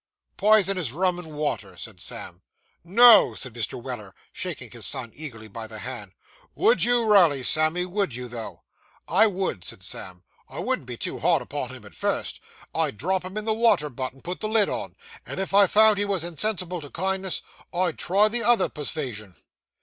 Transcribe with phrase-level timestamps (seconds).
[0.35, 2.41] 'Pison his rum and water,' said Sam.
[2.83, 3.79] 'No!' said Mr.
[3.79, 6.13] Weller, shaking his son eagerly by the hand,
[6.55, 8.63] 'would you raly, Sammy would you, though?'
[9.07, 10.23] 'I would,' said Sam.
[10.49, 12.39] 'I wouldn't be too hard upon him at first.
[12.73, 15.67] I'd drop him in the water butt, and put the lid on; and if I
[15.67, 19.35] found he was insensible to kindness, I'd try the other persvasion.